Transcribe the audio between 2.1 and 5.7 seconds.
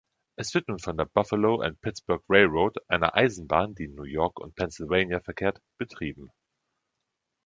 Railroad, einer Eisenbahn, die in New York und Pennsylvania verkehrt,